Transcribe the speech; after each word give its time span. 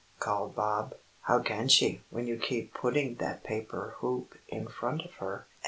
called 0.19 0.55
Bob. 0.55 0.95
"How 1.25 1.37
can 1.43 1.67
she, 1.67 2.01
when 2.09 2.25
you 2.25 2.35
keep 2.35 2.73
putting 2.73 3.17
that 3.17 3.43
paper 3.43 3.93
hoop 3.99 4.33
in 4.47 4.65
front 4.67 5.03
of 5.03 5.11
her?" 5.19 5.45